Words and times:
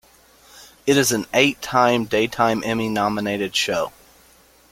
It 0.87 0.97
is 0.97 1.11
an 1.11 1.27
eight-time 1.31 2.05
Daytime 2.05 2.63
Emmy 2.65 2.89
nominated 2.89 3.55
show. 3.55 3.91